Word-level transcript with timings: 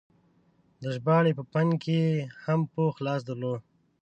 د 0.81 0.83
ژباړې 0.95 1.31
په 1.39 1.43
فن 1.51 1.67
کې 1.83 1.95
یې 2.09 2.15
هم 2.43 2.59
پوخ 2.73 2.93
لاس 3.05 3.21
درلود. 3.29 3.61